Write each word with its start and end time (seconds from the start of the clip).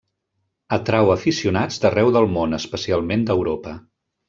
Atrau 0.77 1.11
aficionats 1.15 1.77
d'arreu 1.85 2.11
del 2.17 2.27
món, 2.39 2.59
especialment 2.61 3.29
d'Europa. 3.31 3.79